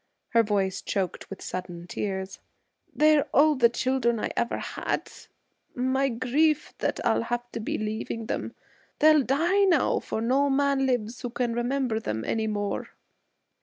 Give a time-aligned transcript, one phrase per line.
[0.29, 2.39] Her voice choked with sudden tears.
[2.95, 5.11] 'They're all the children ever I had.
[5.75, 6.73] My grief!
[6.79, 8.55] that I'll have to be leaving them!
[8.97, 12.89] They'll die now, for no man lives who can remember them any more.'